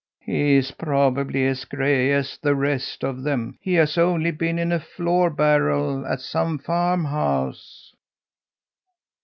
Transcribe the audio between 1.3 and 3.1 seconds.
as gray as the rest